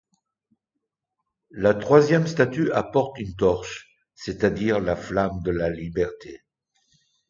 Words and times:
La 1.51 1.75
troisième 1.75 2.25
statue 2.25 2.71
apporte 2.71 3.19
une 3.19 3.35
torche, 3.35 3.87
c'est-à-dire 4.15 4.79
la 4.79 4.95
flamme 4.95 5.43
de 5.43 5.51
la 5.51 5.69
liberté. 5.69 6.41